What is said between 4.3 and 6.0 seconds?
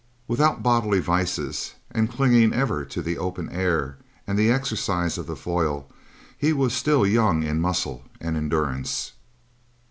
the exercise of the foil,